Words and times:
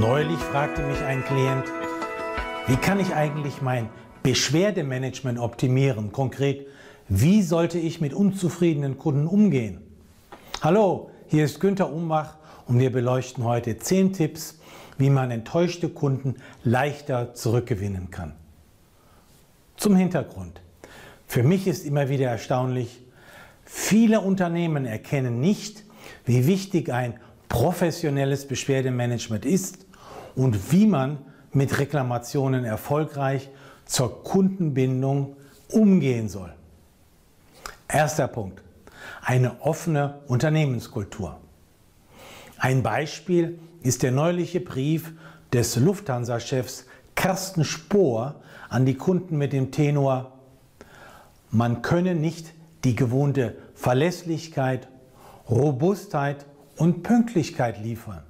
Neulich 0.00 0.38
fragte 0.38 0.82
mich 0.82 0.98
ein 1.02 1.22
Klient, 1.22 1.64
wie 2.66 2.76
kann 2.76 2.98
ich 2.98 3.14
eigentlich 3.14 3.60
mein 3.60 3.90
Beschwerdemanagement 4.22 5.38
optimieren? 5.38 6.12
Konkret, 6.12 6.66
wie 7.08 7.42
sollte 7.42 7.78
ich 7.78 8.00
mit 8.00 8.14
unzufriedenen 8.14 8.96
Kunden 8.96 9.26
umgehen? 9.26 9.82
Hallo, 10.62 11.10
hier 11.28 11.44
ist 11.44 11.60
Günther 11.60 11.92
Umbach 11.92 12.36
und 12.66 12.78
wir 12.78 12.90
beleuchten 12.90 13.44
heute 13.44 13.76
10 13.76 14.14
Tipps, 14.14 14.58
wie 14.96 15.10
man 15.10 15.30
enttäuschte 15.30 15.90
Kunden 15.90 16.36
leichter 16.64 17.34
zurückgewinnen 17.34 18.10
kann. 18.10 18.32
Zum 19.76 19.94
Hintergrund. 19.94 20.62
Für 21.26 21.42
mich 21.42 21.66
ist 21.66 21.84
immer 21.84 22.08
wieder 22.08 22.28
erstaunlich, 22.30 23.04
viele 23.64 24.22
Unternehmen 24.22 24.86
erkennen 24.86 25.40
nicht, 25.40 25.84
wie 26.24 26.46
wichtig 26.46 26.92
ein 26.92 27.20
professionelles 27.48 28.48
Beschwerdemanagement 28.48 29.44
ist 29.44 29.81
und 30.34 30.72
wie 30.72 30.86
man 30.86 31.18
mit 31.52 31.78
Reklamationen 31.78 32.64
erfolgreich 32.64 33.50
zur 33.84 34.22
Kundenbindung 34.22 35.36
umgehen 35.68 36.28
soll. 36.28 36.52
Erster 37.88 38.28
Punkt. 38.28 38.62
Eine 39.22 39.60
offene 39.60 40.20
Unternehmenskultur. 40.28 41.38
Ein 42.58 42.82
Beispiel 42.82 43.58
ist 43.82 44.02
der 44.02 44.12
neuliche 44.12 44.60
Brief 44.60 45.12
des 45.52 45.76
Lufthansa-Chefs 45.76 46.86
Carsten 47.14 47.64
Spohr 47.64 48.36
an 48.68 48.86
die 48.86 48.94
Kunden 48.94 49.36
mit 49.36 49.52
dem 49.52 49.70
Tenor, 49.70 50.32
man 51.50 51.82
könne 51.82 52.14
nicht 52.14 52.54
die 52.84 52.96
gewohnte 52.96 53.56
Verlässlichkeit, 53.74 54.88
Robustheit 55.50 56.46
und 56.76 57.02
Pünktlichkeit 57.02 57.78
liefern. 57.82 58.22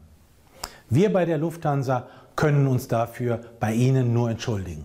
Wir 0.92 1.10
bei 1.10 1.24
der 1.24 1.38
Lufthansa 1.38 2.06
können 2.36 2.66
uns 2.66 2.86
dafür 2.86 3.40
bei 3.58 3.72
Ihnen 3.72 4.12
nur 4.12 4.28
entschuldigen. 4.28 4.84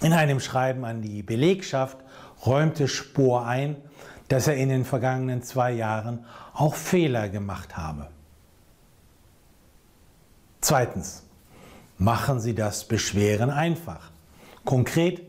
In 0.00 0.12
einem 0.12 0.40
Schreiben 0.40 0.84
an 0.84 1.02
die 1.02 1.22
Belegschaft 1.22 1.98
räumte 2.44 2.88
Spohr 2.88 3.46
ein, 3.46 3.76
dass 4.26 4.48
er 4.48 4.56
in 4.56 4.70
den 4.70 4.84
vergangenen 4.84 5.44
zwei 5.44 5.70
Jahren 5.70 6.24
auch 6.52 6.74
Fehler 6.74 7.28
gemacht 7.28 7.76
habe. 7.76 8.08
Zweitens, 10.60 11.22
machen 11.96 12.40
Sie 12.40 12.56
das 12.56 12.88
Beschweren 12.88 13.50
einfach. 13.50 14.10
Konkret, 14.64 15.22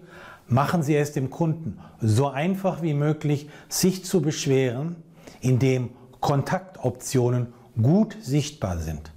machen 0.47 0.81
Sie 0.81 0.95
es 0.95 1.11
dem 1.11 1.29
Kunden 1.29 1.79
so 2.01 2.29
einfach 2.29 2.81
wie 2.81 2.95
möglich, 2.95 3.51
sich 3.69 4.03
zu 4.03 4.23
beschweren, 4.23 4.95
indem 5.41 5.91
Kontaktoptionen 6.21 7.53
gut 7.81 8.15
sichtbar 8.21 8.77
sind. 8.77 9.11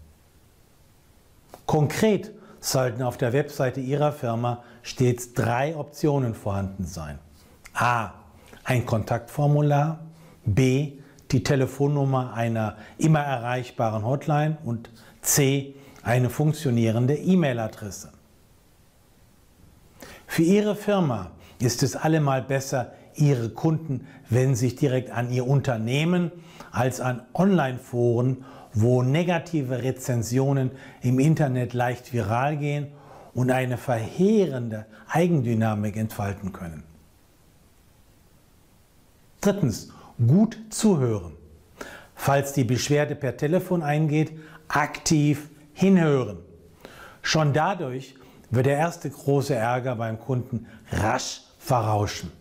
Konkret 1.67 2.33
sollten 2.61 3.03
auf 3.03 3.17
der 3.17 3.33
Webseite 3.33 3.81
Ihrer 3.81 4.12
Firma 4.12 4.62
stets 4.83 5.34
drei 5.34 5.77
Optionen 5.77 6.34
vorhanden 6.34 6.84
sein. 6.84 7.19
A. 7.75 8.12
Ein 8.64 8.86
Kontaktformular. 8.86 10.01
B. 10.45 10.92
Die 11.31 11.42
Telefonnummer 11.42 12.33
einer 12.33 12.77
immer 12.97 13.20
erreichbaren 13.20 14.05
Hotline. 14.05 14.59
Und 14.64 14.91
C. 15.20 15.75
Eine 16.03 16.31
funktionierende 16.31 17.14
E-Mail-Adresse. 17.14 18.12
Für 20.27 20.42
Ihre 20.42 20.75
Firma 20.75 21.31
ist 21.61 21.83
es 21.83 21.97
allemal 21.97 22.42
besser, 22.42 22.92
Ihre 23.19 23.50
Kunden 23.50 24.06
wenden 24.30 24.55
sich 24.55 24.77
direkt 24.77 25.11
an 25.11 25.30
Ihr 25.30 25.47
Unternehmen 25.47 26.30
als 26.70 27.00
an 27.00 27.22
Online-Foren, 27.34 28.44
wo 28.72 29.02
negative 29.02 29.83
Rezensionen 29.83 30.70
im 31.02 31.19
Internet 31.19 31.74
leicht 31.74 32.12
viral 32.12 32.56
gehen 32.56 32.89
und 33.34 33.50
eine 33.50 33.77
verheerende 33.77 34.86
Eigendynamik 35.08 35.96
entfalten 35.96 36.52
können. 36.52 36.84
Drittens, 39.40 39.92
gut 40.27 40.58
zuhören. 40.70 41.33
Falls 42.14 42.52
die 42.52 42.64
Beschwerde 42.64 43.14
per 43.14 43.36
Telefon 43.36 43.83
eingeht, 43.83 44.33
aktiv 44.67 45.48
hinhören. 45.73 46.39
Schon 47.23 47.52
dadurch 47.52 48.17
wird 48.50 48.67
der 48.67 48.77
erste 48.77 49.08
große 49.08 49.55
Ärger 49.55 49.96
beim 49.96 50.18
Kunden 50.18 50.67
rasch 50.90 51.42
verrauschen. 51.58 52.33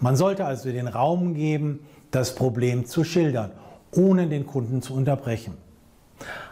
Man 0.00 0.16
sollte 0.16 0.44
also 0.44 0.70
den 0.70 0.88
Raum 0.88 1.34
geben, 1.34 1.86
das 2.10 2.34
Problem 2.34 2.86
zu 2.86 3.04
schildern, 3.04 3.52
ohne 3.92 4.28
den 4.28 4.46
Kunden 4.46 4.82
zu 4.82 4.94
unterbrechen. 4.94 5.56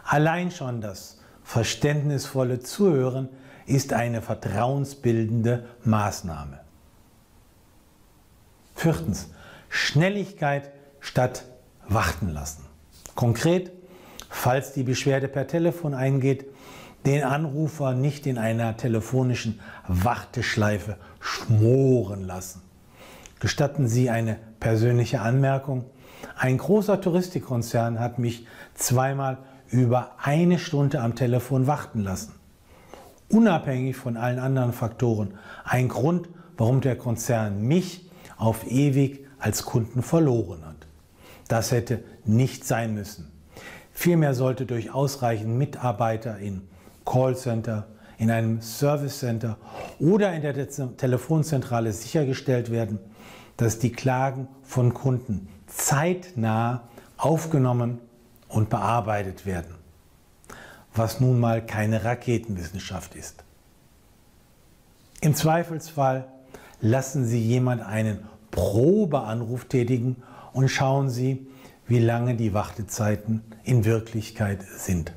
Allein 0.04 0.50
schon 0.50 0.80
das 0.80 1.18
verständnisvolle 1.42 2.60
Zuhören 2.60 3.28
ist 3.66 3.92
eine 3.92 4.22
vertrauensbildende 4.22 5.64
Maßnahme. 5.84 6.60
Viertens, 8.74 9.30
Schnelligkeit 9.68 10.70
statt 11.00 11.44
warten 11.88 12.28
lassen. 12.28 12.64
Konkret, 13.14 13.72
falls 14.28 14.72
die 14.72 14.82
Beschwerde 14.82 15.28
per 15.28 15.46
Telefon 15.46 15.94
eingeht, 15.94 16.46
den 17.04 17.22
Anrufer 17.22 17.94
nicht 17.94 18.26
in 18.26 18.38
einer 18.38 18.76
telefonischen 18.76 19.60
Warteschleife 19.86 20.96
schmoren 21.20 22.24
lassen. 22.24 22.65
Gestatten 23.40 23.86
Sie 23.88 24.10
eine 24.10 24.38
persönliche 24.60 25.20
Anmerkung. 25.20 25.84
Ein 26.36 26.58
großer 26.58 27.00
Touristikkonzern 27.00 28.00
hat 28.00 28.18
mich 28.18 28.46
zweimal 28.74 29.38
über 29.68 30.12
eine 30.22 30.58
Stunde 30.58 31.00
am 31.00 31.14
Telefon 31.14 31.66
warten 31.66 32.00
lassen. 32.00 32.34
Unabhängig 33.28 33.96
von 33.96 34.16
allen 34.16 34.38
anderen 34.38 34.72
Faktoren. 34.72 35.34
Ein 35.64 35.88
Grund, 35.88 36.28
warum 36.56 36.80
der 36.80 36.96
Konzern 36.96 37.62
mich 37.62 38.08
auf 38.36 38.70
ewig 38.70 39.26
als 39.38 39.64
Kunden 39.64 40.02
verloren 40.02 40.64
hat. 40.64 40.86
Das 41.48 41.72
hätte 41.72 42.02
nicht 42.24 42.64
sein 42.64 42.94
müssen. 42.94 43.30
Vielmehr 43.92 44.34
sollte 44.34 44.66
durch 44.66 44.92
ausreichend 44.92 45.56
Mitarbeiter 45.56 46.38
in 46.38 46.62
Callcenter, 47.04 47.86
in 48.18 48.30
einem 48.30 48.62
Service 48.62 49.18
Center 49.18 49.56
oder 49.98 50.32
in 50.32 50.42
der 50.42 50.68
Telefonzentrale 50.96 51.92
sichergestellt 51.92 52.70
werden, 52.70 52.98
dass 53.56 53.78
die 53.78 53.92
Klagen 53.92 54.48
von 54.62 54.94
Kunden 54.94 55.48
zeitnah 55.66 56.84
aufgenommen 57.16 57.98
und 58.48 58.70
bearbeitet 58.70 59.46
werden, 59.46 59.74
was 60.94 61.20
nun 61.20 61.40
mal 61.40 61.64
keine 61.64 62.04
Raketenwissenschaft 62.04 63.14
ist. 63.14 63.44
Im 65.20 65.34
Zweifelsfall 65.34 66.26
lassen 66.80 67.24
Sie 67.24 67.40
jemand 67.40 67.82
einen 67.82 68.20
Probeanruf 68.50 69.64
tätigen 69.64 70.22
und 70.52 70.68
schauen 70.68 71.10
Sie, 71.10 71.46
wie 71.86 71.98
lange 71.98 72.34
die 72.34 72.52
Wartezeiten 72.52 73.42
in 73.64 73.84
Wirklichkeit 73.84 74.62
sind. 74.62 75.12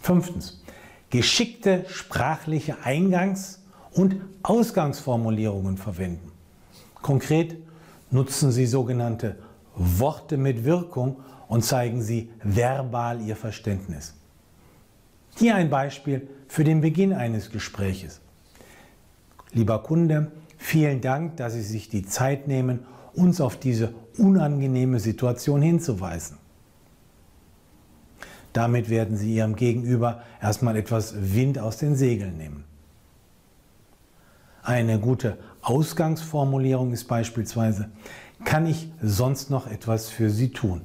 Fünftens, 0.00 0.62
geschickte 1.10 1.84
sprachliche 1.88 2.78
Eingangs- 2.84 3.60
und 3.92 4.16
Ausgangsformulierungen 4.42 5.76
verwenden. 5.76 6.32
Konkret 7.02 7.56
nutzen 8.10 8.52
Sie 8.52 8.66
sogenannte 8.66 9.36
Worte 9.74 10.36
mit 10.36 10.64
Wirkung 10.64 11.16
und 11.48 11.64
zeigen 11.64 12.02
Sie 12.02 12.30
verbal 12.42 13.20
Ihr 13.20 13.36
Verständnis. 13.36 14.14
Hier 15.36 15.54
ein 15.54 15.70
Beispiel 15.70 16.28
für 16.48 16.64
den 16.64 16.80
Beginn 16.80 17.12
eines 17.12 17.50
Gespräches. 17.50 18.20
Lieber 19.52 19.82
Kunde, 19.82 20.32
vielen 20.56 21.00
Dank, 21.00 21.36
dass 21.36 21.52
Sie 21.52 21.62
sich 21.62 21.88
die 21.88 22.04
Zeit 22.04 22.48
nehmen, 22.48 22.80
uns 23.14 23.40
auf 23.40 23.56
diese 23.56 23.94
unangenehme 24.18 25.00
Situation 25.00 25.62
hinzuweisen. 25.62 26.38
Damit 28.56 28.88
werden 28.88 29.18
Sie 29.18 29.34
Ihrem 29.34 29.54
Gegenüber 29.54 30.22
erstmal 30.40 30.76
etwas 30.76 31.14
Wind 31.34 31.58
aus 31.58 31.76
den 31.76 31.94
Segeln 31.94 32.38
nehmen. 32.38 32.64
Eine 34.62 34.98
gute 34.98 35.36
Ausgangsformulierung 35.60 36.94
ist 36.94 37.04
beispielsweise, 37.04 37.90
kann 38.46 38.64
ich 38.64 38.90
sonst 39.02 39.50
noch 39.50 39.70
etwas 39.70 40.08
für 40.08 40.30
Sie 40.30 40.52
tun? 40.52 40.80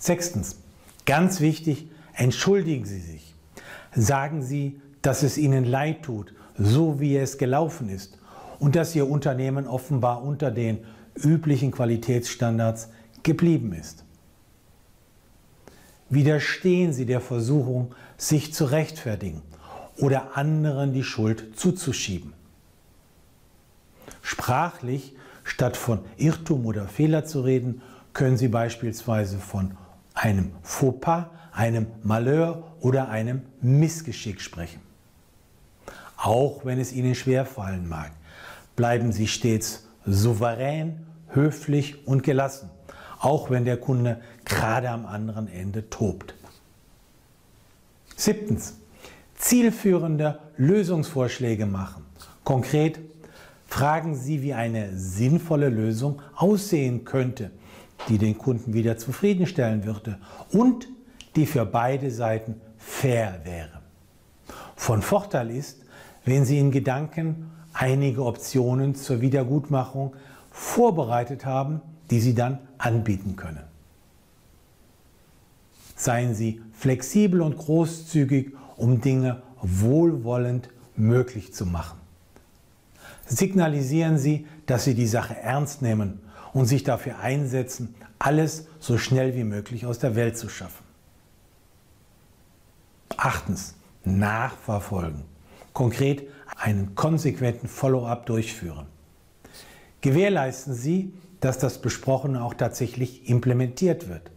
Sechstens, 0.00 0.56
ganz 1.06 1.40
wichtig, 1.40 1.88
entschuldigen 2.14 2.84
Sie 2.84 2.98
sich. 2.98 3.36
Sagen 3.94 4.42
Sie, 4.42 4.80
dass 5.00 5.22
es 5.22 5.38
Ihnen 5.38 5.64
leid 5.64 6.02
tut, 6.02 6.34
so 6.58 6.98
wie 6.98 7.16
es 7.16 7.38
gelaufen 7.38 7.88
ist 7.88 8.18
und 8.58 8.74
dass 8.74 8.96
Ihr 8.96 9.08
Unternehmen 9.08 9.68
offenbar 9.68 10.24
unter 10.24 10.50
den 10.50 10.78
üblichen 11.14 11.70
Qualitätsstandards 11.70 12.88
geblieben 13.22 13.72
ist. 13.72 14.04
Widerstehen 16.10 16.92
Sie 16.92 17.06
der 17.06 17.20
Versuchung, 17.20 17.94
sich 18.16 18.52
zu 18.52 18.64
rechtfertigen 18.64 19.42
oder 19.96 20.36
anderen 20.36 20.92
die 20.92 21.04
Schuld 21.04 21.58
zuzuschieben. 21.58 22.32
Sprachlich, 24.20 25.14
statt 25.44 25.76
von 25.76 26.00
Irrtum 26.16 26.66
oder 26.66 26.88
Fehler 26.88 27.24
zu 27.24 27.42
reden, 27.42 27.80
können 28.12 28.36
Sie 28.36 28.48
beispielsweise 28.48 29.38
von 29.38 29.76
einem 30.14 30.50
Fauxpas, 30.62 31.26
einem 31.52 31.86
Malheur 32.02 32.64
oder 32.80 33.08
einem 33.08 33.42
Missgeschick 33.60 34.40
sprechen. 34.40 34.80
Auch 36.16 36.64
wenn 36.64 36.80
es 36.80 36.92
Ihnen 36.92 37.14
schwerfallen 37.14 37.88
mag, 37.88 38.10
bleiben 38.76 39.12
Sie 39.12 39.28
stets 39.28 39.86
souverän, 40.04 41.06
höflich 41.28 42.06
und 42.06 42.22
gelassen, 42.22 42.70
auch 43.20 43.50
wenn 43.50 43.64
der 43.64 43.76
Kunde 43.76 44.20
gerade 44.44 44.90
am 44.90 45.06
anderen 45.06 45.46
Ende 45.46 45.88
tobt. 45.88 46.34
Siebtens. 48.16 48.74
Zielführende 49.36 50.38
Lösungsvorschläge 50.58 51.64
machen. 51.64 52.04
Konkret 52.44 53.00
fragen 53.66 54.14
Sie, 54.14 54.42
wie 54.42 54.52
eine 54.52 54.98
sinnvolle 54.98 55.70
Lösung 55.70 56.20
aussehen 56.36 57.04
könnte, 57.04 57.50
die 58.08 58.18
den 58.18 58.36
Kunden 58.36 58.74
wieder 58.74 58.98
zufriedenstellen 58.98 59.84
würde 59.84 60.18
und 60.52 60.88
die 61.36 61.46
für 61.46 61.64
beide 61.64 62.10
Seiten 62.10 62.60
fair 62.76 63.40
wäre. 63.44 63.80
Von 64.76 65.00
Vorteil 65.00 65.50
ist, 65.50 65.82
wenn 66.24 66.44
Sie 66.44 66.58
in 66.58 66.70
Gedanken 66.70 67.50
einige 67.72 68.24
Optionen 68.24 68.94
zur 68.94 69.22
Wiedergutmachung 69.22 70.14
vorbereitet 70.50 71.46
haben, 71.46 71.80
die 72.10 72.20
Sie 72.20 72.34
dann 72.34 72.58
anbieten 72.80 73.36
können. 73.36 73.62
Seien 75.96 76.34
Sie 76.34 76.62
flexibel 76.72 77.42
und 77.42 77.58
großzügig, 77.58 78.52
um 78.76 79.00
Dinge 79.00 79.42
wohlwollend 79.60 80.70
möglich 80.96 81.52
zu 81.52 81.66
machen. 81.66 81.98
Signalisieren 83.26 84.18
Sie, 84.18 84.46
dass 84.66 84.84
Sie 84.84 84.94
die 84.94 85.06
Sache 85.06 85.36
ernst 85.36 85.82
nehmen 85.82 86.20
und 86.52 86.66
sich 86.66 86.82
dafür 86.82 87.18
einsetzen, 87.18 87.94
alles 88.18 88.66
so 88.80 88.98
schnell 88.98 89.34
wie 89.34 89.44
möglich 89.44 89.86
aus 89.86 89.98
der 89.98 90.16
Welt 90.16 90.36
zu 90.36 90.48
schaffen. 90.48 90.84
Achtens, 93.16 93.74
nachverfolgen. 94.04 95.24
Konkret 95.72 96.28
einen 96.56 96.94
konsequenten 96.94 97.68
Follow-up 97.68 98.26
durchführen. 98.26 98.86
Gewährleisten 100.00 100.74
Sie, 100.74 101.12
dass 101.40 101.58
das 101.58 101.80
Besprochene 101.80 102.42
auch 102.42 102.54
tatsächlich 102.54 103.28
implementiert 103.28 104.08
wird. 104.08 104.30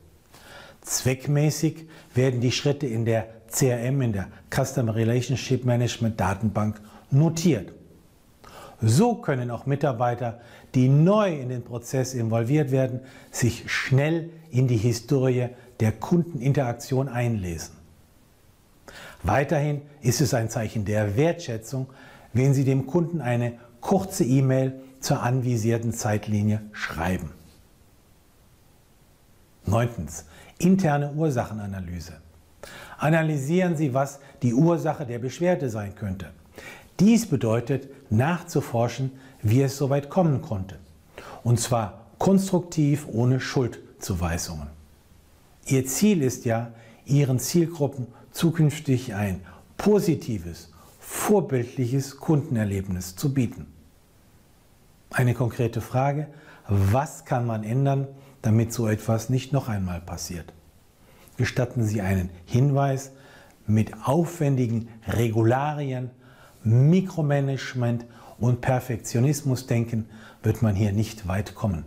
Zweckmäßig 0.81 1.88
werden 2.13 2.41
die 2.41 2.51
Schritte 2.51 2.88
in 2.88 3.05
der 3.05 3.27
CRM, 3.50 4.01
in 4.01 4.13
der 4.13 4.27
Customer 4.50 4.95
Relationship 4.95 5.63
Management 5.63 6.19
Datenbank, 6.19 6.81
notiert. 7.11 7.73
So 8.81 9.15
können 9.15 9.51
auch 9.51 9.65
Mitarbeiter, 9.65 10.41
die 10.75 10.89
neu 10.89 11.39
in 11.39 11.50
den 11.50 11.63
Prozess 11.63 12.13
involviert 12.13 12.71
werden, 12.71 13.00
sich 13.31 13.71
schnell 13.71 14.29
in 14.51 14.67
die 14.67 14.77
Historie 14.77 15.49
der 15.79 15.94
Kundeninteraktion 15.94 17.07
einlesen. 17.07 17.75
Weiterhin 19.21 19.81
ist 20.01 20.19
es 20.19 20.33
ein 20.33 20.49
Zeichen 20.49 20.83
der 20.83 21.15
Wertschätzung, 21.15 21.88
wenn 22.33 22.53
Sie 22.53 22.65
dem 22.65 22.88
Kunden 22.88 23.21
eine 23.21 23.53
kurze 23.79 24.25
E-Mail 24.25 24.81
zur 25.03 25.21
anvisierten 25.21 25.94
Zeitlinie 25.94 26.61
schreiben. 26.71 27.31
Neuntens. 29.65 30.25
Interne 30.59 31.11
Ursachenanalyse. 31.11 32.13
Analysieren 32.97 33.75
Sie, 33.75 33.94
was 33.94 34.19
die 34.41 34.53
Ursache 34.53 35.05
der 35.05 35.19
Beschwerde 35.19 35.69
sein 35.69 35.94
könnte. 35.95 36.31
Dies 37.00 37.27
bedeutet 37.27 37.89
nachzuforschen, 38.09 39.11
wie 39.41 39.61
es 39.61 39.77
so 39.77 39.89
weit 39.89 40.09
kommen 40.09 40.41
konnte. 40.41 40.79
Und 41.44 41.59
zwar 41.59 42.06
konstruktiv 42.17 43.07
ohne 43.11 43.41
Schuldzuweisungen. 43.41 44.67
Ihr 45.65 45.85
Ziel 45.85 46.21
ist 46.21 46.45
ja, 46.45 46.71
Ihren 47.06 47.39
Zielgruppen 47.39 48.07
zukünftig 48.31 49.13
ein 49.13 49.41
positives, 49.77 50.71
vorbildliches 50.99 52.17
Kundenerlebnis 52.17 53.17
zu 53.17 53.33
bieten. 53.33 53.72
Eine 55.13 55.36
konkrete 55.36 55.80
Frage, 55.80 56.25
was 56.68 57.24
kann 57.24 57.45
man 57.45 57.63
ändern, 57.63 58.07
damit 58.42 58.74
so 58.74 58.88
etwas 58.88 59.30
nicht 59.30 59.54
noch 59.54 59.69
einmal 59.69 60.01
passiert? 60.01 60.54
Gestatten 61.38 61.83
Sie 61.83 62.01
einen 62.01 62.31
Hinweis, 62.45 63.12
mit 63.68 63.92
aufwendigen 64.06 64.89
Regularien, 65.07 66.10
Mikromanagement 66.63 68.06
und 68.39 68.62
Perfektionismusdenken 68.62 70.10
wird 70.42 70.63
man 70.63 70.75
hier 70.75 70.92
nicht 70.92 71.27
weit 71.27 71.54
kommen. 71.54 71.86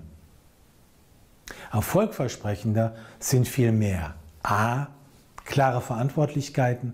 Erfolgversprechender 1.73 2.95
sind 3.19 3.49
vielmehr 3.49 4.15
a. 4.45 4.87
klare 5.45 5.81
Verantwortlichkeiten, 5.81 6.93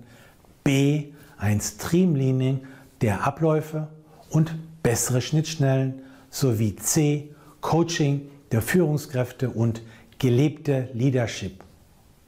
b. 0.64 1.12
ein 1.37 1.61
Streamlining 1.61 2.64
der 3.02 3.26
Abläufe 3.26 3.88
und 4.31 4.55
bessere 4.82 5.20
Schnittstellen 5.20 6.02
sowie 6.32 6.75
c. 6.75 7.29
Coaching 7.61 8.29
der 8.50 8.62
Führungskräfte 8.62 9.50
und 9.50 9.82
gelebte 10.19 10.88
Leadership 10.94 11.62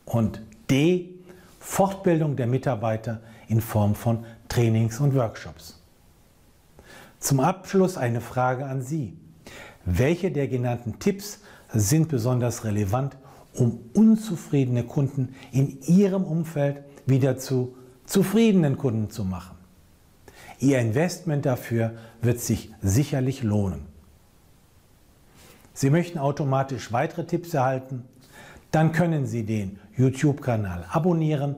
und 0.05 0.41
d. 0.71 1.09
Fortbildung 1.59 2.37
der 2.37 2.47
Mitarbeiter 2.47 3.21
in 3.49 3.61
Form 3.61 3.95
von 3.95 4.25
Trainings 4.49 5.01
und 5.01 5.15
Workshops. 5.15 5.81
Zum 7.19 7.41
Abschluss 7.41 7.97
eine 7.97 8.21
Frage 8.21 8.67
an 8.67 8.83
Sie. 8.83 9.17
Welche 9.87 10.31
der 10.31 10.49
genannten 10.49 10.99
Tipps 10.99 11.41
sind 11.73 12.09
besonders 12.09 12.65
relevant, 12.65 13.17
um 13.55 13.81
unzufriedene 13.95 14.85
Kunden 14.85 15.35
in 15.51 15.81
Ihrem 15.83 16.25
Umfeld 16.25 16.83
wieder 17.07 17.39
zu 17.39 17.75
zufriedenen 18.05 18.77
Kunden 18.77 19.11
zu 19.11 19.25
machen? 19.25 19.57
Ihr 20.59 20.79
Investment 20.79 21.47
dafür 21.47 21.95
wird 22.21 22.41
sich 22.41 22.73
sicherlich 22.83 23.43
lohnen. 23.43 23.94
Sie 25.85 25.91
möchten 25.91 26.19
automatisch 26.19 26.93
weitere 26.95 27.27
Tipps 27.27 27.53
erhalten? 27.53 28.07
Dann 28.71 28.93
können 28.93 29.27
Sie 29.27 29.45
den 29.45 29.79
YouTube-Kanal 29.99 30.87
abonnieren 30.89 31.57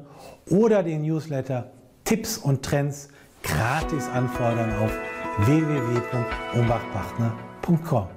oder 0.51 0.83
den 0.83 1.03
Newsletter 1.03 1.71
Tipps 2.03 2.37
und 2.37 2.65
Trends 2.65 3.09
gratis 3.45 4.09
anfordern 4.09 4.73
auf 4.83 4.91
www.umbachpartner.com. 5.47 8.16